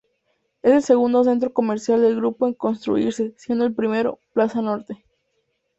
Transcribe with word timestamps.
Es 0.63 0.71
el 0.73 0.81
segundo 0.81 1.23
centro 1.23 1.53
comercial 1.53 2.01
del 2.01 2.15
grupo 2.15 2.47
en 2.47 2.55
construirse, 2.55 3.35
siendo 3.37 3.65
el 3.65 3.75
primero 3.75 4.17
"Plaza 4.33 4.59
Norte". 4.59 5.05